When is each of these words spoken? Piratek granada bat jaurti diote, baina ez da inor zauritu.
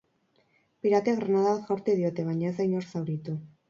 Piratek 0.85 1.21
granada 1.21 1.53
bat 1.53 1.71
jaurti 1.71 1.99
diote, 2.03 2.29
baina 2.35 2.53
ez 2.53 2.59
da 2.61 2.71
inor 2.73 2.93
zauritu. 2.95 3.43